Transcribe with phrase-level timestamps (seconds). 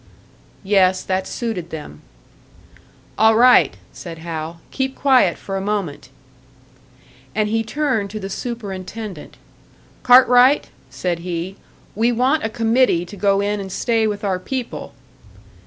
[0.63, 2.01] Yes, that suited them.
[3.19, 4.59] "All right," said Hal.
[4.71, 6.09] "Keep quiet for a moment."
[7.35, 9.37] And he turned to the superintendent.
[10.01, 11.55] "Cartwright," said he,
[11.93, 14.95] "we want a committee to go in and stay with our people."